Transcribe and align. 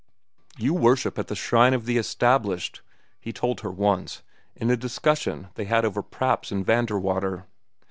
"You 0.57 0.73
worship 0.73 1.19
at 1.19 1.27
the 1.27 1.35
shrine 1.35 1.75
of 1.75 1.85
the 1.85 1.99
established," 1.99 2.81
he 3.19 3.31
told 3.31 3.59
her 3.59 3.69
once, 3.69 4.23
in 4.55 4.71
a 4.71 4.75
discussion 4.75 5.49
they 5.53 5.65
had 5.65 5.85
over 5.85 6.01
Praps 6.01 6.51
and 6.51 6.65
Vanderwater. 6.65 7.43